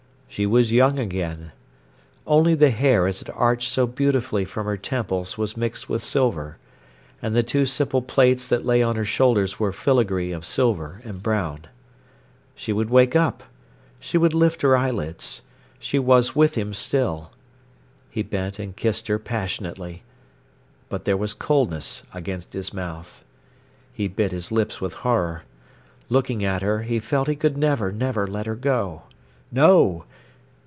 She 0.33 0.45
was 0.45 0.71
young 0.71 0.97
again. 0.97 1.51
Only 2.25 2.55
the 2.55 2.69
hair 2.69 3.05
as 3.05 3.21
it 3.21 3.29
arched 3.35 3.69
so 3.69 3.85
beautifully 3.85 4.45
from 4.45 4.65
her 4.65 4.77
temples 4.77 5.37
was 5.37 5.57
mixed 5.57 5.89
with 5.89 6.01
silver, 6.01 6.55
and 7.21 7.35
the 7.35 7.43
two 7.43 7.65
simple 7.65 8.01
plaits 8.01 8.47
that 8.47 8.65
lay 8.65 8.81
on 8.81 8.95
her 8.95 9.03
shoulders 9.03 9.59
were 9.59 9.73
filigree 9.73 10.31
of 10.31 10.45
silver 10.45 11.01
and 11.03 11.21
brown. 11.21 11.67
She 12.55 12.71
would 12.71 12.89
wake 12.89 13.13
up. 13.13 13.43
She 13.99 14.17
would 14.17 14.33
lift 14.33 14.61
her 14.61 14.77
eyelids. 14.77 15.41
She 15.79 15.99
was 15.99 16.33
with 16.33 16.55
him 16.55 16.73
still. 16.73 17.33
He 18.09 18.23
bent 18.23 18.57
and 18.57 18.73
kissed 18.73 19.09
her 19.09 19.19
passionately. 19.19 20.01
But 20.87 21.03
there 21.03 21.17
was 21.17 21.33
coldness 21.33 22.03
against 22.13 22.53
his 22.53 22.73
mouth. 22.73 23.25
He 23.93 24.07
bit 24.07 24.31
his 24.31 24.49
lips 24.49 24.79
with 24.79 24.93
horror. 24.93 25.43
Looking 26.07 26.41
at 26.45 26.61
her, 26.61 26.83
he 26.83 26.99
felt 27.01 27.27
he 27.27 27.35
could 27.35 27.57
never, 27.57 27.91
never 27.91 28.25
let 28.25 28.45
her 28.45 28.55
go. 28.55 29.01
No! 29.51 30.05